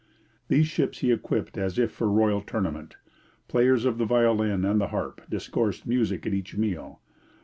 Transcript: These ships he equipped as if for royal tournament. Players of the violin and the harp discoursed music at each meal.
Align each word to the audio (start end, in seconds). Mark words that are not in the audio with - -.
These 0.47 0.65
ships 0.65 1.01
he 1.01 1.11
equipped 1.11 1.59
as 1.59 1.77
if 1.77 1.91
for 1.91 2.09
royal 2.09 2.41
tournament. 2.41 2.95
Players 3.47 3.85
of 3.85 3.99
the 3.99 4.05
violin 4.05 4.65
and 4.65 4.81
the 4.81 4.87
harp 4.87 5.21
discoursed 5.29 5.85
music 5.85 6.25
at 6.25 6.33
each 6.33 6.57
meal. 6.57 6.99